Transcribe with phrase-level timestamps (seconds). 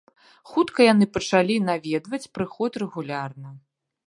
[0.51, 3.49] Хутка яны пачалі наведваць прыход рэгулярна.